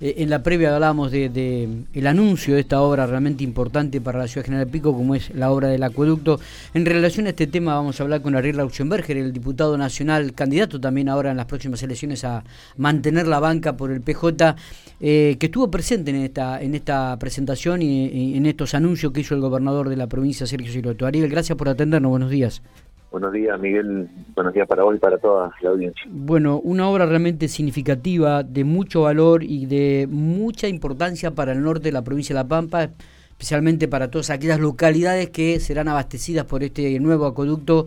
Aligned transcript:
eh, 0.00 0.14
en 0.18 0.30
la 0.30 0.42
previa 0.42 0.74
hablábamos 0.74 1.10
de, 1.10 1.68
el 1.92 2.06
anuncio 2.06 2.54
de 2.54 2.60
esta 2.60 2.80
obra 2.80 3.06
realmente 3.06 3.42
importante 3.42 4.00
para 4.00 4.18
la 4.18 4.28
ciudad 4.28 4.44
General 4.44 4.66
Pico, 4.66 4.92
como 4.92 5.14
es 5.14 5.34
la 5.34 5.50
obra 5.50 5.68
del 5.68 5.82
acueducto. 5.82 6.38
En 6.74 6.86
relación 6.86 7.26
a 7.26 7.30
este 7.30 7.46
tema 7.46 7.74
vamos 7.74 7.98
a 7.98 8.04
hablar 8.04 8.22
con 8.22 8.36
Ariel 8.36 8.56
Rauschenberger, 8.56 9.16
el 9.16 9.32
diputado 9.32 9.76
nacional, 9.76 10.34
candidato 10.34 10.80
también 10.80 11.08
ahora 11.08 11.30
en 11.30 11.36
las 11.36 11.46
próximas 11.46 11.82
elecciones 11.82 12.24
a 12.24 12.44
mantener 12.76 13.26
la 13.26 13.40
banca 13.40 13.76
por 13.76 13.90
el 13.90 14.00
PJ, 14.00 14.56
eh, 15.00 15.36
que 15.38 15.46
estuvo 15.46 15.70
presente 15.70 16.10
en 16.10 16.16
esta, 16.16 16.62
en 16.62 16.74
esta 16.74 17.18
presentación 17.18 17.82
y, 17.82 18.36
en 18.36 18.46
estos 18.46 18.74
anuncios 18.74 19.12
que 19.12 19.20
hizo 19.20 19.34
el 19.34 19.40
gobernador 19.40 19.88
de 19.88 19.96
la 19.96 20.06
provincia, 20.06 20.46
Sergio 20.46 20.72
Siroto. 20.72 21.06
Ariel, 21.06 21.28
gracias 21.28 21.58
por 21.58 21.68
atendernos, 21.68 22.10
buenos 22.10 22.30
días. 22.30 22.62
Buenos 23.10 23.32
días, 23.32 23.58
Miguel. 23.58 24.06
Buenos 24.34 24.52
días 24.52 24.68
para 24.68 24.82
vos 24.82 24.94
y 24.94 24.98
para 24.98 25.16
toda 25.16 25.50
la 25.62 25.70
audiencia. 25.70 26.02
Bueno, 26.10 26.60
una 26.60 26.88
obra 26.90 27.06
realmente 27.06 27.48
significativa, 27.48 28.42
de 28.42 28.64
mucho 28.64 29.02
valor 29.02 29.42
y 29.42 29.64
de 29.64 30.06
mucha 30.10 30.68
importancia 30.68 31.30
para 31.30 31.52
el 31.52 31.62
norte 31.62 31.84
de 31.84 31.92
la 31.92 32.04
provincia 32.04 32.34
de 32.34 32.42
La 32.42 32.48
Pampa, 32.48 32.90
especialmente 33.30 33.88
para 33.88 34.10
todas 34.10 34.28
aquellas 34.28 34.60
localidades 34.60 35.30
que 35.30 35.58
serán 35.58 35.88
abastecidas 35.88 36.44
por 36.44 36.62
este 36.62 37.00
nuevo 37.00 37.24
acueducto 37.24 37.86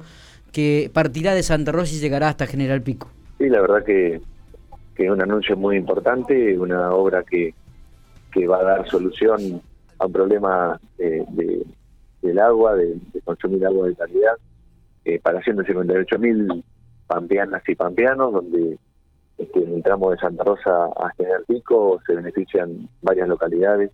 que 0.52 0.90
partirá 0.92 1.36
de 1.36 1.44
Santa 1.44 1.72
Rosa 1.72 1.94
y 1.96 2.00
llegará 2.00 2.30
hasta 2.30 2.48
General 2.48 2.82
Pico. 2.82 3.08
Sí, 3.38 3.48
la 3.48 3.62
verdad 3.62 3.84
que, 3.86 4.22
que 4.96 5.06
es 5.06 5.12
un 5.12 5.22
anuncio 5.22 5.56
muy 5.56 5.78
importante, 5.78 6.58
una 6.58 6.92
obra 6.94 7.24
que, 7.24 7.54
que 8.34 8.48
va 8.48 8.58
a 8.60 8.64
dar 8.64 8.90
solución 8.90 9.62
a 10.00 10.08
un 10.08 10.12
problema 10.12 10.80
de, 10.98 11.64
del 12.24 12.40
agua, 12.40 12.76
de 12.76 12.98
consumir 13.24 13.64
agua 13.68 13.88
de 13.88 13.96
calidad 13.96 14.34
eh, 15.06 15.20
para 15.20 15.42
158 15.42 16.20
mil 16.20 16.64
pampeanas 17.08 17.62
y 17.68 17.76
pampeanos, 17.76 18.34
donde 18.34 18.78
este, 19.38 19.64
en 19.64 19.76
el 19.76 19.84
tramo 19.84 20.12
de 20.12 20.18
Santa 20.18 20.44
Rosa 20.44 20.86
a 20.86 21.12
General 21.18 21.44
Pico 21.48 22.00
se 22.06 22.16
benefician 22.16 22.88
varias 23.02 23.28
localidades, 23.28 23.92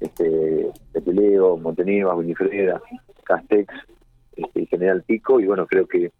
este, 0.00 0.70
de 0.92 1.00
Pileo, 1.00 1.56
Montenegro, 1.56 2.16
Winifreda, 2.16 2.80
Castex 3.24 3.72
este, 4.36 4.62
y 4.62 4.66
General 4.66 5.02
Pico, 5.02 5.40
y 5.40 5.46
bueno, 5.46 5.66
creo 5.66 5.86
que 5.86 6.12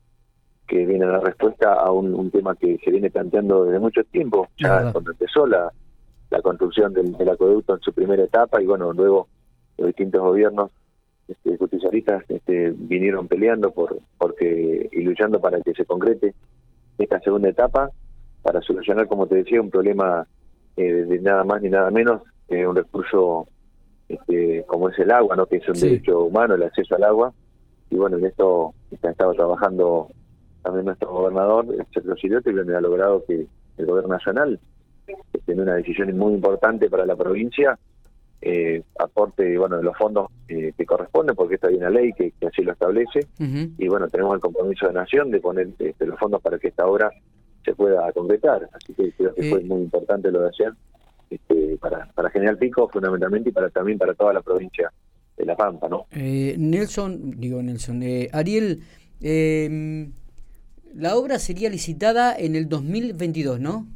que 0.73 0.87
viene 0.87 1.05
la 1.05 1.21
respuesta 1.21 1.75
a 1.75 1.91
un, 1.91 2.31
tema 2.31 2.55
que 2.55 2.79
se 2.83 2.91
viene 2.91 3.11
planteando 3.11 3.65
desde 3.65 3.79
mucho 3.79 4.03
tiempo, 4.05 4.49
ya 4.57 4.91
cuando 4.91 5.11
empezó 5.11 5.47
la, 5.47 5.71
la 6.31 6.41
construcción 6.41 6.95
del, 6.95 7.13
del 7.13 7.29
acueducto 7.29 7.75
en 7.75 7.81
su 7.83 7.93
primera 7.93 8.25
etapa, 8.25 8.63
y 8.63 8.65
bueno, 8.65 8.91
luego 8.95 9.29
los 9.77 9.89
distintos 9.89 10.23
gobiernos 10.23 10.71
este, 11.29 11.57
justicialistas 11.57 12.25
este, 12.29 12.73
vinieron 12.77 13.29
peleando 13.29 13.71
por 13.71 13.99
porque 14.19 14.89
y 14.91 15.03
luchando 15.03 15.41
para 15.41 15.61
que 15.61 15.73
se 15.75 15.85
concrete 15.85 16.35
esta 16.99 17.21
segunda 17.21 17.49
etapa 17.49 17.91
para 18.43 18.61
solucionar, 18.61 19.07
como 19.07 19.27
te 19.27 19.37
decía, 19.37 19.61
un 19.61 19.71
problema 19.71 20.27
eh, 20.77 20.83
de 20.83 21.21
nada 21.21 21.45
más 21.45 21.63
ni 21.63 21.69
nada 21.69 21.91
menos, 21.91 22.23
eh, 22.49 22.67
un 22.67 22.77
recurso 22.77 23.47
este, 24.09 24.65
como 24.67 24.89
es 24.89 24.99
el 24.99 25.11
agua, 25.11 25.37
no 25.37 25.47
que 25.47 25.57
es 25.57 25.69
un 25.69 25.75
derecho 25.75 26.25
humano, 26.25 26.55
el 26.55 26.63
acceso 26.65 26.97
al 26.97 27.05
agua. 27.05 27.33
Y 27.91 27.97
bueno, 27.97 28.19
en 28.19 28.27
esto 28.27 28.75
ha 29.03 29.11
estado 29.11 29.35
trabajando 29.35 30.09
también 30.63 30.87
nuestro 30.87 31.11
gobernador, 31.11 31.67
Sergio 31.93 32.17
Sirote, 32.17 32.53
donde 32.53 32.77
ha 32.77 32.81
logrado 32.81 33.25
que 33.25 33.47
el 33.79 33.87
gobierno 33.87 34.15
nacional, 34.15 34.59
en 35.47 35.61
una 35.61 35.75
decisión 35.75 36.17
muy 36.17 36.35
importante 36.35 36.89
para 36.89 37.07
la 37.07 37.17
provincia, 37.17 37.79
eh, 38.45 38.83
aporte 38.99 39.57
bueno 39.57 39.77
de 39.77 39.85
los 39.85 39.97
fondos 39.97 40.27
eh, 40.49 40.73
que 40.77 40.85
corresponden 40.85 41.37
porque 41.37 41.55
esta 41.55 41.69
hay 41.69 41.77
una 41.77 41.91
ley 41.91 42.13
que, 42.13 42.33
así 42.45 42.63
lo 42.63 42.73
establece. 42.73 43.21
Y 43.39 43.89
bueno 43.89 44.09
tenemos 44.09 44.35
el 44.35 44.41
compromiso 44.41 44.89
de 44.89 44.95
nación 44.95 45.31
de 45.31 45.41
poner 45.41 45.69
este, 45.79 46.07
los 46.07 46.19
fondos 46.19 46.43
para 46.43 46.59
que 46.59 46.69
esta 46.69 46.85
obra 46.87 47.11
se 47.65 47.73
pueda 47.75 48.11
concretar. 48.13 48.69
Así 48.73 48.95
que 48.95 49.13
creo 49.13 49.33
que 49.33 49.49
fue 49.49 49.61
eh. 49.61 49.65
muy 49.65 49.83
importante 49.83 50.33
lo 50.33 50.41
de 50.41 50.49
ayer 50.49 50.73
este, 51.31 51.79
para 51.81 52.07
para 52.07 52.31
General 52.31 52.59
Pico 52.59 52.89
fundamentalmente 52.89 53.51
y 53.51 53.53
para 53.53 53.71
también 53.71 53.97
para 53.97 54.13
toda 54.15 54.33
la 54.33 54.43
provincia 54.43 54.93
de 55.37 55.47
La 55.47 55.57
Pampa 55.57 55.89
no 55.89 56.07
Nelson 56.11 57.41
digo 57.41 57.63
Nelson 57.63 58.03
Ariel 58.33 58.83
em, 59.23 60.13
la 60.95 61.17
obra 61.17 61.39
sería 61.39 61.71
licitada 61.71 62.37
en 62.37 62.55
el 62.55 62.69
2022 62.69 63.61
no 63.61 63.87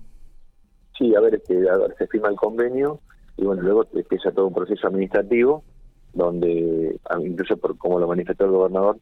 sí 0.96 1.14
a 1.14 1.20
ver 1.20 1.34
este 1.34 1.68
a 1.68 1.76
ver 1.76 1.94
se 1.98 2.06
firma 2.06 2.30
el 2.30 2.36
convenio 2.36 3.00
y 3.36 3.44
bueno, 3.44 3.62
luego 3.62 3.86
empieza 3.94 4.32
todo 4.32 4.46
un 4.46 4.54
proceso 4.54 4.86
administrativo 4.86 5.62
donde, 6.14 6.98
incluso 7.22 7.56
por 7.58 7.76
como 7.76 7.98
lo 8.00 8.08
manifestó 8.08 8.46
el 8.46 8.52
gobernador, 8.52 8.98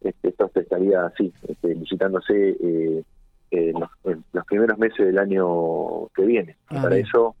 este, 0.00 0.28
esto 0.28 0.50
estaría 0.54 1.06
así, 1.06 1.32
este, 1.46 1.74
visitándose 1.74 2.56
eh, 2.60 3.04
en, 3.52 3.74
los, 3.74 4.44
primeros 4.46 4.76
meses 4.78 5.06
del 5.06 5.18
año 5.18 6.08
que 6.08 6.24
viene. 6.24 6.56
ah, 6.68 6.82
para 6.82 6.96
eso 6.96 7.36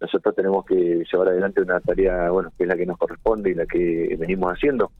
nosotros 0.00 0.34
tenemos 0.34 0.64
que 0.64 1.04
llevar 1.10 1.28
adelante 1.28 1.62
una 1.62 1.80
tarea, 1.80 2.30
bueno, 2.30 2.52
que 2.56 2.64
es 2.64 2.68
la 2.68 2.76
que 2.76 2.86
nos 2.86 2.98
corresponde 2.98 3.50
y 3.50 3.54
la 3.54 3.66
que 3.66 4.16
venimos 4.18 4.52
haciendo 4.52 4.92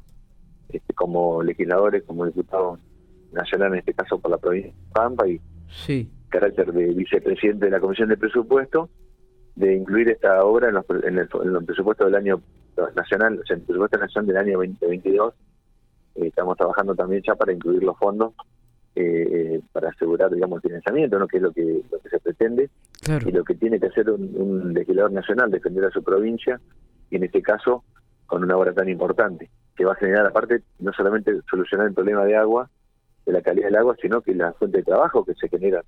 este, 0.70 0.92
como 0.94 1.42
legisladores, 1.42 2.02
como 2.04 2.26
diputados 2.26 2.80
nacionales, 3.32 3.74
en 3.74 3.78
este 3.80 3.94
caso 3.94 4.18
por 4.18 4.30
la 4.30 4.38
provincia 4.38 4.72
de 4.72 4.92
Pampa 4.92 5.28
y 5.28 5.40
sí. 5.68 6.10
carácter 6.28 6.72
de 6.72 6.86
vicepresidente 6.94 7.66
de 7.66 7.70
la 7.70 7.80
Comisión 7.80 8.08
de 8.08 8.16
Presupuesto 8.16 8.88
de 9.56 9.74
incluir 9.74 10.08
esta 10.08 10.44
obra 10.44 10.68
en, 10.68 10.74
los, 10.74 10.84
en, 11.04 11.18
el, 11.18 11.64
presupuesto 11.64 12.04
del 12.04 12.16
año 12.16 12.40
nacional, 12.96 13.38
o 13.40 13.46
sea, 13.46 13.54
en 13.54 13.60
el 13.60 13.66
presupuesto 13.66 13.98
nacional 13.98 14.26
del 14.26 14.36
año 14.36 14.58
2022. 14.58 15.34
Eh, 16.16 16.26
estamos 16.26 16.56
trabajando 16.56 16.94
también 16.94 17.22
ya 17.26 17.34
para 17.34 17.52
incluir 17.52 17.82
los 17.82 17.96
fondos 17.98 18.32
eh, 18.96 19.56
eh, 19.56 19.60
para 19.72 19.90
asegurar, 19.90 20.30
digamos, 20.30 20.58
el 20.58 20.70
financiamiento, 20.70 21.18
¿no? 21.18 21.26
que 21.26 21.38
es 21.38 21.42
lo 21.42 21.52
que, 21.52 21.82
lo 21.90 21.98
que 21.98 22.08
se 22.08 22.20
pretende, 22.20 22.70
y 23.26 23.32
lo 23.32 23.42
que 23.42 23.54
tiene 23.56 23.80
que 23.80 23.88
hacer 23.88 24.08
un, 24.08 24.72
legislador 24.72 25.10
nacional, 25.10 25.50
defender 25.50 25.84
a 25.84 25.90
su 25.90 26.02
provincia, 26.02 26.60
y 27.10 27.16
en 27.16 27.24
este 27.24 27.42
caso 27.42 27.82
con 28.26 28.44
una 28.44 28.56
obra 28.56 28.72
tan 28.72 28.88
importante, 28.88 29.50
que 29.76 29.84
va 29.84 29.92
a 29.92 29.96
generar, 29.96 30.26
aparte, 30.26 30.62
no 30.78 30.92
solamente 30.92 31.32
solucionar 31.50 31.88
el 31.88 31.94
problema 31.94 32.24
de 32.24 32.36
agua, 32.36 32.70
de 33.26 33.32
la 33.32 33.42
calidad 33.42 33.66
del 33.66 33.76
agua, 33.76 33.96
sino 34.00 34.20
que 34.22 34.34
la 34.34 34.52
fuente 34.52 34.78
de 34.78 34.84
trabajo 34.84 35.24
que 35.24 35.34
se 35.34 35.48
genera 35.48 35.82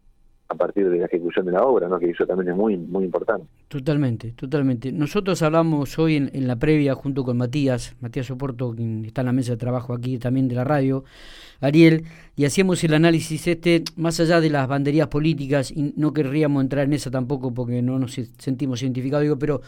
a 0.48 0.54
partir 0.54 0.88
de 0.88 0.98
la 0.98 1.06
ejecución 1.06 1.44
de 1.46 1.52
la 1.52 1.64
obra, 1.64 1.88
¿no? 1.88 1.98
que 1.98 2.10
eso 2.10 2.24
también 2.24 2.50
es 2.50 2.56
muy 2.56 2.76
muy 2.76 3.04
importante. 3.04 3.46
Totalmente, 3.68 4.32
totalmente. 4.32 4.92
Nosotros 4.92 5.42
hablamos 5.42 5.98
hoy 5.98 6.16
en, 6.16 6.46
la 6.46 6.56
previa 6.56 6.94
junto 6.94 7.24
con 7.24 7.36
Matías, 7.36 7.96
Matías 8.00 8.26
Soporto, 8.26 8.72
quien 8.74 9.04
está 9.04 9.22
en 9.22 9.26
la 9.26 9.32
mesa 9.32 9.52
de 9.52 9.56
trabajo 9.56 9.92
aquí 9.92 10.18
también 10.18 10.46
de 10.46 10.54
la 10.54 10.64
radio, 10.64 11.04
Ariel, 11.60 12.04
y 12.36 12.44
hacíamos 12.44 12.82
el 12.84 12.94
análisis 12.94 13.46
este, 13.48 13.82
más 13.96 14.20
allá 14.20 14.40
de 14.40 14.50
las 14.50 14.68
banderías 14.68 15.08
políticas, 15.08 15.72
y 15.72 15.94
no 15.96 16.12
querríamos 16.12 16.62
entrar 16.62 16.84
en 16.84 16.92
esa 16.92 17.10
tampoco 17.10 17.52
porque 17.52 17.82
no 17.82 17.98
nos 17.98 18.12
sentimos 18.38 18.82
identificados, 18.82 19.24
digo, 19.24 19.38
pero 19.38 19.62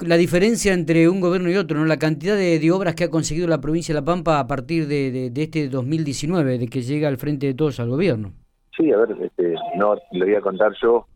la 0.00 0.16
diferencia 0.16 0.72
entre 0.72 1.08
un 1.08 1.20
gobierno 1.20 1.50
y 1.50 1.56
otro, 1.56 1.78
¿no? 1.78 1.84
la 1.84 1.98
cantidad 1.98 2.36
de, 2.36 2.70
obras 2.72 2.94
que 2.94 3.04
ha 3.04 3.10
conseguido 3.10 3.46
la 3.46 3.60
provincia 3.60 3.94
de 3.94 4.00
La 4.00 4.04
Pampa 4.04 4.40
a 4.40 4.46
partir 4.46 4.86
de, 4.88 5.10
de, 5.12 5.30
de 5.30 5.42
este 5.42 5.68
2019, 5.68 6.58
de 6.58 6.66
que 6.68 6.82
llega 6.82 7.08
al 7.08 7.18
frente 7.18 7.46
de 7.46 7.54
todos 7.54 7.78
al 7.80 7.88
gobierno. 7.88 8.32
Sí, 8.76 8.90
a 8.92 8.96
ver, 8.98 9.16
este, 9.20 9.54
no 9.76 9.94
le 10.12 10.24
voy 10.24 10.34
a 10.34 10.40
contar 10.40 10.72
yo 10.82 11.06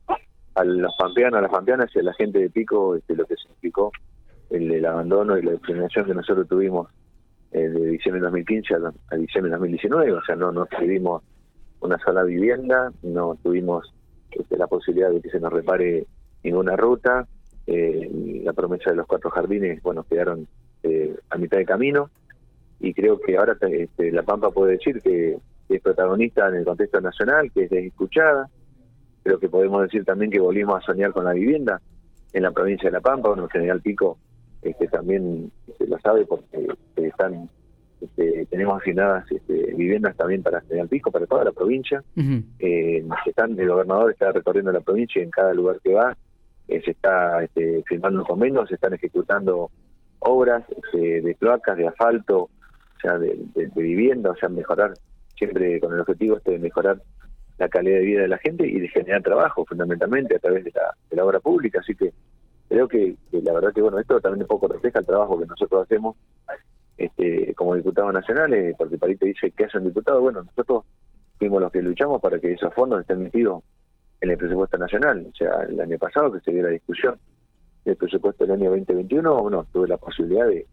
a 0.55 0.65
los 0.65 0.93
pampeanos, 0.99 1.39
a 1.39 1.43
las 1.43 1.51
pampeanas 1.51 1.91
y 1.95 1.99
a 1.99 2.03
la 2.03 2.15
gente 2.15 2.39
de 2.39 2.51
Pico 2.51 2.97
este, 2.97 3.17
lo 3.17 3.25
que 3.25 3.37
significó 3.37 3.91
el, 4.51 4.71
el 4.73 4.87
abandono 4.87 5.37
y 5.37 5.43
la 5.43 5.53
discriminación 5.53 6.07
que 6.07 6.15
nosotros 6.15 6.49
tuvimos 6.49 6.89
eh, 7.51 7.69
de 7.69 7.87
diciembre 7.87 8.21
de 8.21 8.27
2015 8.27 8.75
a, 8.75 9.17
diciembre 9.17 9.51
de 9.51 9.57
2019. 9.57 10.13
O 10.13 10.23
sea, 10.23 10.37
no, 10.37 10.53
no 10.53 10.67
tuvimos 10.67 11.23
una 11.81 11.99
sola 11.99 12.23
vivienda, 12.25 12.93
no 13.03 13.37
tuvimos 13.43 13.93
este, 14.31 14.57
la 14.59 14.67
posibilidad 14.67 15.11
de 15.11 15.21
que 15.21 15.31
se 15.31 15.41
nos 15.41 15.53
repare 15.53 16.07
ninguna 16.43 16.77
ruta. 16.77 17.27
Eh, 17.67 18.43
la 18.45 18.53
promesa 18.53 18.91
de 18.91 18.97
los 18.97 19.07
cuatro 19.07 19.31
jardines, 19.31 19.83
bueno, 19.83 20.05
quedaron 20.05 20.47
eh, 20.83 21.17
a 21.31 21.39
mitad 21.39 21.59
de 21.59 21.65
camino. 21.65 22.11
Y 22.81 22.95
creo 22.95 23.19
que 23.19 23.37
ahora 23.37 23.57
este, 23.61 24.13
La 24.13 24.23
Pampa 24.23 24.51
puede 24.51 24.73
decir 24.73 25.01
que 25.03 25.39
que 25.69 25.77
es 25.77 25.83
protagonista 25.83 26.49
en 26.49 26.57
el 26.57 26.65
contexto 26.65 27.01
nacional, 27.01 27.53
que 27.53 27.65
es 27.65 27.71
desescuchada. 27.71 28.49
Creo 29.23 29.39
que 29.39 29.49
podemos 29.49 29.83
decir 29.83 30.05
también 30.05 30.31
que 30.31 30.41
volvimos 30.41 30.83
a 30.83 30.87
soñar 30.87 31.13
con 31.13 31.25
la 31.25 31.33
vivienda 31.33 31.81
en 32.33 32.43
la 32.43 32.51
provincia 32.51 32.89
de 32.89 32.93
La 32.93 33.01
Pampa, 33.01 33.29
bueno, 33.29 33.49
General 33.49 33.81
Pico 33.81 34.19
este, 34.63 34.89
también 34.89 35.51
este, 35.67 35.87
lo 35.87 35.99
sabe 36.01 36.27
porque 36.27 36.47
este, 36.57 37.07
están 37.07 37.49
este, 38.01 38.47
tenemos 38.47 38.81
asignadas 38.81 39.31
este, 39.31 39.75
viviendas 39.75 40.17
también 40.17 40.43
para 40.43 40.61
General 40.63 40.89
Pico, 40.89 41.11
para 41.11 41.27
toda 41.27 41.45
la 41.45 41.53
provincia. 41.53 42.03
eh, 42.59 43.05
están, 43.27 43.59
el 43.59 43.69
gobernador 43.69 44.11
está 44.11 44.33
recorriendo 44.33 44.73
la 44.73 44.81
provincia 44.81 45.21
y 45.21 45.25
en 45.25 45.31
cada 45.31 45.53
lugar 45.53 45.81
que 45.83 45.95
va 45.95 46.17
eh, 46.69 46.83
se 46.85 46.91
está 46.93 47.43
este, 47.43 47.83
firmando 47.87 48.25
convenios, 48.25 48.69
se 48.69 48.75
están 48.75 48.95
ejecutando 48.95 49.71
obras 50.21 50.65
este, 50.71 51.23
de 51.23 51.35
cloacas, 51.37 51.77
de 51.77 51.89
asfalto, 51.89 52.43
o 52.43 53.01
sea, 53.01 53.19
de, 53.19 53.39
de 53.55 53.83
vivienda, 53.83 54.33
o 54.33 54.37
sea, 54.37 54.49
mejorar 54.49 54.93
siempre 55.39 55.81
con 55.81 55.95
el 55.95 56.01
objetivo 56.01 56.37
este 56.37 56.53
de 56.53 56.59
mejorar 56.59 57.01
la 57.59 57.69
calidad 57.69 57.99
de 57.99 58.05
vida 58.05 58.23
de 58.23 58.29
la 58.29 58.39
gente 58.39 58.67
y 58.67 58.79
de 58.79 58.89
generar 58.89 59.23
trabajo 59.23 59.65
fundamentalmente 59.65 60.37
a 60.37 60.39
través 60.39 60.65
de 60.65 60.73
la, 60.75 60.95
de 61.11 61.17
la 61.17 61.25
obra 61.25 61.41
pública. 61.41 61.81
Así 61.81 61.95
que 61.95 62.13
creo 62.69 62.87
que, 62.87 63.17
la 63.33 63.53
verdad 63.53 63.73
que 63.73 63.83
bueno, 63.83 63.99
esto 63.99 64.21
también 64.21 64.43
un 64.43 64.49
poco 64.49 64.69
refleja 64.69 65.01
el 65.01 65.07
trabajo 65.07 65.39
que 65.39 65.47
nosotros 65.47 65.83
hacemos 65.83 66.17
este, 66.97 67.55
como 67.55 67.75
diputados 67.75 68.13
nacionales, 68.13 68.75
porque 68.77 68.99
Parito 68.99 69.27
dice 69.27 69.51
que 69.51 69.65
hacen 69.65 69.85
diputados, 69.85 70.21
bueno, 70.21 70.43
nosotros 70.43 70.85
fuimos 71.39 71.61
los 71.61 71.73
que 71.73 71.83
luchamos 71.83 72.21
para 72.21 72.39
que 72.39 72.53
esos 72.53 72.73
fondos 72.75 73.01
estén 73.01 73.23
metidos 73.23 73.63
en 74.21 74.31
el 74.31 74.37
presupuesto 74.37 74.79
nacional. 74.79 75.27
O 75.33 75.37
sea, 75.37 75.63
el 75.69 75.81
año 75.81 75.99
pasado 75.99 76.33
que 76.33 76.41
se 76.41 76.53
dio 76.53 76.63
la 76.63 76.71
discusión 76.71 77.17
del 77.85 77.97
presupuesto 77.97 78.45
del 78.45 78.55
año 78.55 78.71
2021, 78.71 79.43
bueno, 79.43 79.67
tuve 79.73 79.89
la 79.89 79.97
posibilidad 79.97 80.47
de, 80.47 80.67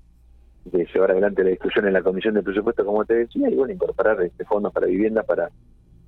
llevar 0.72 1.12
adelante 1.12 1.44
la 1.44 1.52
discusión 1.52 1.88
en 1.88 1.94
la 1.94 2.02
comisión 2.02 2.34
de 2.34 2.44
presupuesto, 2.44 2.86
como 2.86 3.06
te 3.06 3.16
decía, 3.16 3.50
y 3.50 3.56
bueno, 3.56 3.74
incorporar 3.74 4.22
este 4.22 4.46
fondos 4.46 4.74
para 4.74 4.88
vivienda, 4.88 5.24
para, 5.24 5.50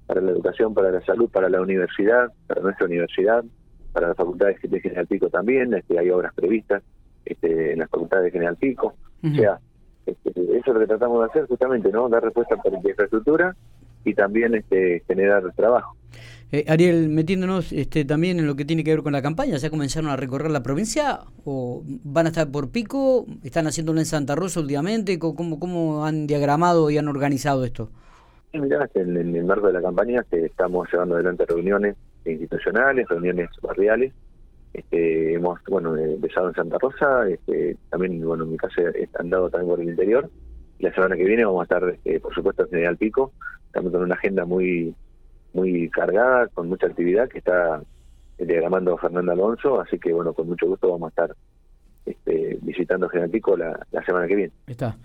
para 0.05 0.21
la 0.21 0.31
educación, 0.31 0.73
para 0.73 0.91
la 0.91 1.01
salud, 1.01 1.29
para 1.29 1.49
la 1.49 1.61
universidad, 1.61 2.31
para 2.47 2.61
nuestra 2.61 2.85
universidad, 2.85 3.43
para 3.93 4.09
las 4.09 4.17
facultades 4.17 4.57
de 4.61 4.79
General 4.79 5.07
Pico 5.07 5.29
también, 5.29 5.73
este, 5.73 5.97
hay 5.99 6.09
obras 6.09 6.33
previstas 6.33 6.83
este, 7.25 7.73
en 7.73 7.79
las 7.79 7.89
facultades 7.89 8.25
de 8.25 8.31
General 8.31 8.55
Pico. 8.55 8.93
O 9.23 9.35
sea, 9.35 9.59
este, 10.05 10.29
eso 10.29 10.61
es 10.65 10.67
lo 10.67 10.79
que 10.79 10.87
tratamos 10.87 11.19
de 11.19 11.25
hacer 11.25 11.47
justamente, 11.47 11.91
¿no? 11.91 12.07
Dar 12.07 12.23
respuesta 12.23 12.55
para 12.55 12.79
la 12.79 12.89
infraestructura 12.89 13.55
y 14.05 14.13
también 14.13 14.55
este, 14.55 15.03
generar 15.07 15.51
trabajo. 15.55 15.96
Eh, 16.51 16.63
Ariel, 16.69 17.09
metiéndonos 17.09 17.73
este, 17.73 18.05
también 18.05 18.39
en 18.39 18.47
lo 18.47 18.55
que 18.55 18.63
tiene 18.63 18.83
que 18.83 18.91
ver 18.91 19.03
con 19.03 19.11
la 19.11 19.21
campaña, 19.21 19.57
¿ya 19.57 19.69
comenzaron 19.69 20.09
a 20.09 20.15
recorrer 20.15 20.49
la 20.49 20.63
provincia 20.63 21.19
o 21.43 21.83
van 21.85 22.25
a 22.25 22.29
estar 22.29 22.49
por 22.49 22.71
pico? 22.71 23.25
¿Están 23.43 23.67
haciéndolo 23.67 23.99
en 23.99 24.05
Santa 24.05 24.33
Rosa 24.33 24.61
últimamente? 24.61 25.19
¿Cómo, 25.19 25.59
cómo 25.59 26.05
han 26.05 26.25
diagramado 26.25 26.89
y 26.89 26.97
han 26.97 27.09
organizado 27.09 27.65
esto? 27.65 27.89
Mirá, 28.53 28.89
en, 28.93 29.35
el 29.35 29.43
marco 29.43 29.67
de 29.67 29.73
la 29.73 29.81
campaña 29.81 30.23
que 30.31 30.45
estamos 30.45 30.87
llevando 30.91 31.15
adelante 31.15 31.45
reuniones 31.45 31.97
institucionales, 32.25 33.07
reuniones 33.09 33.49
barriales. 33.61 34.13
Este, 34.73 35.33
hemos 35.33 35.59
bueno 35.67 35.97
empezado 35.97 36.49
en 36.49 36.55
Santa 36.55 36.77
Rosa, 36.79 37.27
este, 37.27 37.75
también 37.89 38.21
bueno 38.21 38.43
en 38.43 38.51
mi 38.51 38.57
caso 38.57 38.81
he 38.81 39.09
andado 39.19 39.49
también 39.49 39.69
por 39.69 39.81
el 39.81 39.89
interior. 39.89 40.29
La 40.79 40.93
semana 40.93 41.17
que 41.17 41.25
viene 41.25 41.43
vamos 41.43 41.61
a 41.61 41.63
estar, 41.63 41.89
este, 41.89 42.19
por 42.21 42.33
supuesto, 42.33 42.63
en 42.63 42.69
General 42.69 42.95
Pico, 42.95 43.33
estamos 43.65 43.91
con 43.91 44.01
una 44.01 44.15
agenda 44.15 44.45
muy 44.45 44.95
muy 45.53 45.89
cargada, 45.89 46.47
con 46.47 46.69
mucha 46.69 46.87
actividad 46.87 47.29
que 47.29 47.39
está 47.39 47.81
diagramando 48.37 48.97
Fernando 48.97 49.31
Alonso, 49.31 49.81
así 49.81 49.97
que 49.97 50.13
bueno, 50.13 50.33
con 50.33 50.47
mucho 50.47 50.67
gusto 50.67 50.91
vamos 50.91 51.07
a 51.07 51.09
estar 51.09 51.35
este, 52.05 52.57
visitando 52.61 53.09
General 53.09 53.29
Pico 53.29 53.57
la, 53.57 53.79
semana 54.05 54.27
que 54.27 54.35
viene. 54.35 54.53
Está. 54.67 54.97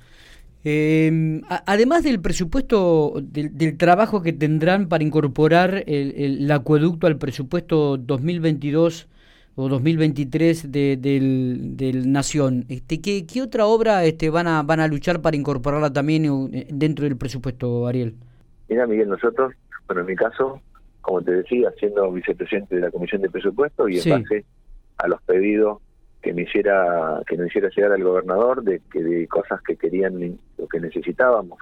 Eh, 0.64 1.40
además 1.66 2.04
del 2.04 2.20
presupuesto, 2.20 3.14
del, 3.20 3.76
trabajo 3.76 4.22
que 4.22 4.32
tendrán 4.32 4.88
para 4.88 5.02
incorporar 5.02 5.82
el, 5.86 6.48
acueducto 6.52 7.08
al 7.08 7.16
presupuesto 7.16 7.96
2022 7.96 9.08
o 9.56 9.68
2023 9.68 10.70
de, 10.70 10.96
del, 10.96 11.76
del 11.76 12.12
Nación, 12.12 12.64
este, 12.68 13.00
¿qué, 13.00 13.26
¿qué, 13.26 13.42
otra 13.42 13.66
obra 13.66 14.04
este, 14.04 14.30
van, 14.30 14.46
a, 14.46 14.62
van 14.62 14.80
a 14.80 14.86
luchar 14.86 15.20
para 15.20 15.36
incorporarla 15.36 15.92
también 15.92 16.24
eh, 16.52 16.68
dentro 16.70 17.04
del 17.04 17.16
presupuesto, 17.16 17.86
Ariel? 17.86 18.14
Mira, 18.68 18.86
Miguel, 18.86 19.08
nosotros 19.08 19.52
bueno, 19.92 20.08
en 20.08 20.14
mi 20.14 20.16
caso, 20.16 20.60
como 21.02 21.20
te 21.20 21.32
decía, 21.32 21.70
siendo 21.78 22.10
vicepresidente 22.10 22.76
de 22.76 22.80
la 22.80 22.90
Comisión 22.90 23.20
de 23.20 23.28
Presupuestos 23.28 23.90
y 23.90 23.98
en 23.98 24.22
base 24.22 24.46
a 24.96 25.06
los 25.06 25.20
pedidos 25.22 25.82
que 26.22 26.32
me 26.32 26.42
hiciera 26.42 27.20
que 27.26 27.36
nos 27.36 27.48
hiciera 27.48 27.68
llegar 27.68 27.92
al 27.92 28.02
gobernador 28.02 28.62
de 28.62 28.80
que 28.90 29.02
de 29.02 29.28
cosas 29.28 29.60
que 29.60 29.76
querían 29.76 30.38
o 30.56 30.66
que 30.66 30.80
necesitábamos 30.80 31.58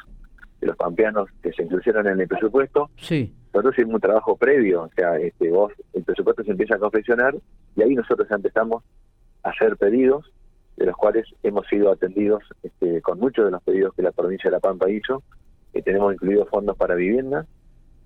de 0.61 0.69
los 0.69 0.77
pampeanos 0.77 1.29
que 1.43 1.53
se 1.53 1.65
incluyeran 1.65 2.07
en 2.07 2.21
el 2.21 2.29
presupuesto. 2.29 2.91
Sí. 2.99 3.35
Nosotros 3.53 3.75
hicimos 3.77 3.95
un 3.95 4.01
trabajo 4.01 4.37
previo, 4.37 4.83
o 4.83 4.91
sea, 4.95 5.17
este 5.17 5.51
vos 5.51 5.73
el 5.93 6.05
presupuesto 6.05 6.45
se 6.45 6.53
empieza 6.53 6.77
a 6.77 6.79
confeccionar 6.79 7.35
y 7.75 7.83
ahí 7.83 7.97
nosotros 7.97 8.31
empezamos 8.31 8.85
a 9.43 9.51
hacer 9.51 9.77
pedidos 9.77 10.31
de 10.77 10.87
los 10.87 10.97
cuales 10.97 11.27
hemos 11.43 11.67
sido 11.67 11.91
atendidos 11.91 12.45
este, 12.63 13.03
con 13.03 13.19
muchos 13.19 13.45
de 13.47 13.51
los 13.51 13.63
pedidos 13.65 13.93
que 13.95 14.03
la 14.03 14.13
provincia 14.13 14.51
de 14.51 14.57
La 14.57 14.61
Pampa 14.61 14.89
hizo. 14.89 15.25
que 15.73 15.83
tenemos 15.83 16.13
incluidos 16.13 16.49
fondos 16.49 16.77
para 16.77 16.95
vivienda, 16.95 17.47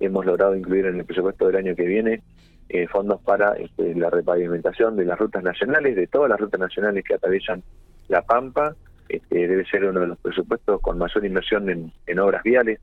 hemos 0.04 0.24
logrado 0.26 0.56
incluir 0.56 0.86
en 0.86 0.98
el 0.98 1.04
presupuesto 1.04 1.46
del 1.46 1.56
año 1.56 1.74
que 1.74 1.84
viene 1.84 2.22
eh, 2.68 2.86
fondos 2.88 3.20
para 3.20 3.52
este, 3.54 3.94
la 3.94 4.10
repavimentación 4.10 4.96
de 4.96 5.04
las 5.04 5.18
rutas 5.18 5.42
nacionales, 5.42 5.96
de 5.96 6.06
todas 6.06 6.30
las 6.30 6.40
rutas 6.40 6.58
nacionales 6.58 7.04
que 7.04 7.14
atraviesan 7.14 7.62
La 8.08 8.22
Pampa. 8.22 8.74
Este, 9.08 9.46
debe 9.46 9.66
ser 9.66 9.84
uno 9.84 10.00
de 10.00 10.06
los 10.06 10.18
presupuestos 10.18 10.80
con 10.80 10.96
mayor 10.96 11.24
inversión 11.24 11.68
en, 11.68 12.18
obras 12.18 12.42
viales 12.42 12.80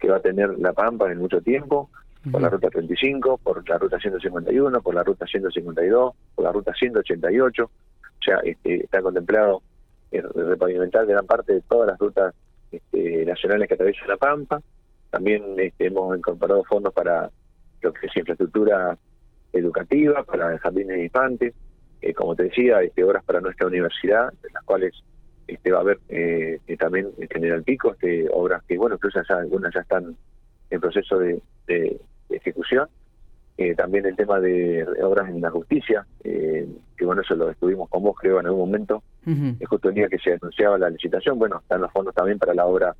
que 0.00 0.08
va 0.08 0.16
a 0.16 0.20
tener 0.20 0.58
La 0.58 0.72
Pampa 0.72 1.12
en 1.12 1.18
mucho 1.18 1.42
tiempo, 1.42 1.90
por 2.32 2.40
la 2.40 2.48
ruta 2.48 2.68
35, 2.68 3.38
por 3.38 3.68
la 3.68 3.78
ruta 3.78 3.98
151, 3.98 4.80
por 4.80 4.94
la 4.94 5.02
ruta 5.02 5.26
152, 5.26 6.14
por 6.34 6.44
la 6.44 6.52
ruta 6.52 6.72
188. 6.72 7.64
O 7.64 7.70
sea, 8.22 8.38
este, 8.44 8.84
está 8.84 9.02
contemplado 9.02 9.62
repavimentar 10.10 11.06
gran 11.06 11.26
parte 11.26 11.54
de 11.54 11.60
todas 11.62 11.88
las 11.88 11.98
rutas 11.98 12.34
este, 12.72 13.24
nacionales 13.26 13.68
que 13.68 13.74
atraviesan 13.74 14.08
La 14.08 14.16
Pampa. 14.16 14.60
También 15.10 15.42
este, 15.58 15.86
hemos 15.86 16.16
incorporado 16.16 16.64
fondos 16.64 16.92
para 16.92 17.30
lo 17.80 17.92
que 17.92 18.06
es 18.06 18.16
infraestructura 18.16 18.98
educativa, 19.52 20.22
para 20.24 20.58
jardines 20.58 20.96
de 20.96 21.04
infantes, 21.04 21.54
eh, 22.00 22.14
como 22.14 22.36
te 22.36 22.44
decía, 22.44 22.82
este, 22.82 23.02
obras 23.02 23.24
para 23.24 23.40
nuestra 23.40 23.66
universidad, 23.66 24.32
en 24.46 24.52
las 24.52 24.64
cuales 24.64 24.92
este, 25.46 25.72
va 25.72 25.78
a 25.78 25.80
haber 25.80 25.98
eh, 26.08 26.60
también 26.78 27.08
en 27.18 27.28
General 27.28 27.62
Pico 27.62 27.92
este, 27.92 28.28
obras 28.32 28.62
que, 28.64 28.76
bueno, 28.76 28.96
incluso 28.96 29.20
ya, 29.28 29.36
algunas 29.36 29.74
ya 29.74 29.80
están 29.80 30.16
en 30.70 30.80
proceso 30.80 31.18
de, 31.18 31.40
ejecución. 32.30 32.88
Eh, 33.56 33.74
también 33.74 34.06
el 34.06 34.14
tema 34.14 34.38
de 34.38 34.86
obras 35.02 35.28
en 35.28 35.40
la 35.40 35.50
justicia, 35.50 36.06
que 36.22 37.04
bueno, 37.04 37.22
eso 37.22 37.34
lo 37.34 37.50
estuvimos 37.50 37.88
con 37.88 38.02
vos, 38.04 38.14
creo, 38.20 38.38
en 38.38 38.46
algún 38.46 38.66
momento, 38.66 39.02
es 39.26 39.68
justo 39.68 39.88
el 39.88 39.94
día 39.94 40.08
que 40.08 40.18
se 40.18 40.34
anunciaba 40.34 40.78
la 40.78 40.90
licitación, 40.90 41.38
bueno, 41.38 41.58
están 41.58 41.80
los 41.80 41.90
fondos 41.90 42.14
también 42.14 42.38
para 42.38 42.54
la 42.54 42.66
obra 42.66 42.94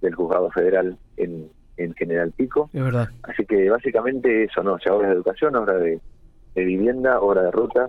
del 0.00 0.14
juzgado 0.14 0.50
federal 0.50 0.96
en, 1.16 1.48
en 1.76 1.94
General 1.94 2.32
Pico. 2.32 2.70
Es 2.72 2.82
verdad. 2.82 3.08
Así 3.22 3.44
que 3.46 3.70
básicamente 3.70 4.44
eso, 4.44 4.62
¿no? 4.62 4.74
O 4.74 4.78
sea, 4.78 4.94
obras 4.94 5.10
de 5.10 5.16
educación, 5.16 5.56
obras 5.56 5.80
de, 5.80 6.00
vivienda, 6.54 7.20
obra 7.20 7.42
de 7.42 7.50
ruta, 7.52 7.88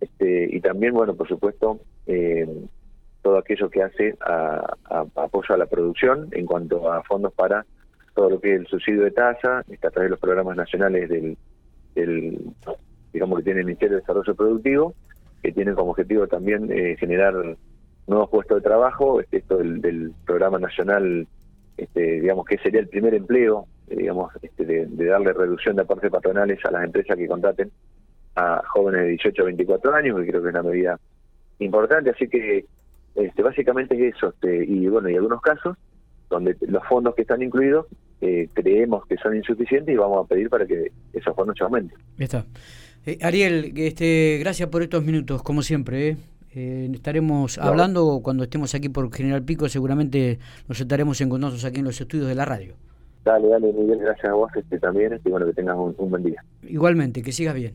este, 0.00 0.48
y 0.50 0.60
también, 0.60 0.94
bueno, 0.94 1.14
por 1.14 1.28
supuesto, 1.28 1.80
eh, 2.06 2.46
todo 3.20 3.36
aquello 3.36 3.68
que 3.68 3.82
hace 3.82 4.16
a, 4.20 4.74
apoyo 5.16 5.54
a 5.54 5.58
la 5.58 5.66
producción 5.66 6.28
en 6.32 6.46
cuanto 6.46 6.90
a 6.90 7.02
fondos 7.02 7.34
para 7.34 7.66
todo 8.14 8.30
lo 8.30 8.40
que 8.40 8.54
es 8.54 8.60
el 8.60 8.66
subsidio 8.68 9.02
de 9.02 9.10
tasa, 9.10 9.64
está 9.68 9.88
a 9.88 9.90
través 9.90 10.06
de 10.06 10.10
los 10.12 10.20
programas 10.20 10.56
nacionales 10.56 11.10
del, 11.10 11.36
del 11.94 12.40
digamos 13.12 13.38
que 13.38 13.44
tiene 13.44 13.60
el 13.60 13.66
Ministerio 13.66 13.96
de 13.96 14.00
Desarrollo 14.00 14.34
Productivo, 14.34 14.94
que 15.42 15.52
tiene 15.52 15.74
como 15.74 15.90
objetivo 15.90 16.26
también 16.26 16.70
eh, 16.72 16.96
generar 16.98 17.34
nuevos 18.06 18.30
puestos 18.30 18.58
de 18.58 18.62
trabajo, 18.62 19.20
este, 19.20 19.38
esto 19.38 19.58
del, 19.58 19.82
del 19.82 20.12
programa 20.24 20.58
nacional 20.58 21.26
este, 21.76 22.20
digamos 22.20 22.46
que 22.46 22.58
sería 22.58 22.80
el 22.80 22.88
primer 22.88 23.14
empleo, 23.14 23.66
digamos, 23.86 24.32
este, 24.42 24.64
de, 24.64 25.04
darle 25.04 25.32
reducción 25.32 25.76
de 25.76 25.82
aportes 25.82 26.10
patronales 26.10 26.58
a 26.64 26.70
las 26.70 26.84
empresas 26.84 27.16
que 27.16 27.28
contraten 27.28 27.70
a 28.34 28.62
jóvenes 28.68 29.02
de 29.02 29.08
18 29.08 29.42
a 29.42 29.44
24 29.46 29.94
años, 29.94 30.20
que 30.20 30.26
creo 30.26 30.42
que 30.42 30.48
es 30.48 30.54
una 30.54 30.62
medida 30.62 31.00
importante, 31.58 32.10
así 32.10 32.28
que 32.28 32.64
este, 33.14 33.42
básicamente 33.42 33.94
es 33.94 34.14
eso, 34.14 34.28
este, 34.28 34.64
y 34.64 34.86
bueno, 34.88 35.08
y 35.08 35.16
algunos 35.16 35.40
casos 35.40 35.76
donde 36.28 36.56
los 36.62 36.84
fondos 36.86 37.14
que 37.14 37.22
están 37.22 37.40
incluidos 37.42 37.86
eh, 38.20 38.48
creemos 38.52 39.06
que 39.06 39.16
son 39.16 39.36
insuficientes 39.36 39.94
y 39.94 39.96
vamos 39.96 40.24
a 40.24 40.28
pedir 40.28 40.48
para 40.48 40.66
que 40.66 40.90
esos 41.12 41.34
fondos 41.34 41.56
se 41.56 41.64
aumenten. 41.64 41.98
Está. 42.18 42.44
Eh, 43.04 43.18
Ariel, 43.22 43.72
este, 43.76 44.38
gracias 44.40 44.68
por 44.68 44.82
estos 44.82 45.04
minutos, 45.04 45.42
como 45.42 45.62
siempre. 45.62 46.08
¿eh? 46.08 46.16
Eh, 46.58 46.88
estaremos 46.94 47.58
hablando 47.58 48.20
cuando 48.22 48.44
estemos 48.44 48.74
aquí 48.74 48.88
por 48.88 49.12
General 49.12 49.42
Pico, 49.42 49.68
seguramente 49.68 50.38
nos 50.66 50.80
estaremos 50.80 51.20
encontrando 51.20 51.54
aquí 51.66 51.80
en 51.80 51.84
los 51.84 52.00
estudios 52.00 52.28
de 52.28 52.34
la 52.34 52.46
radio. 52.46 52.74
Dale, 53.26 53.46
dale, 53.46 53.74
Miguel, 53.74 53.98
gracias 53.98 54.30
a 54.30 54.34
vos 54.34 54.50
este, 54.56 54.78
también, 54.78 55.20
y 55.22 55.28
bueno, 55.28 55.44
que 55.44 55.52
tengas 55.52 55.76
un 55.76 56.10
buen 56.10 56.22
día. 56.22 56.42
Igualmente, 56.62 57.22
que 57.22 57.32
sigas 57.32 57.54
bien. 57.54 57.74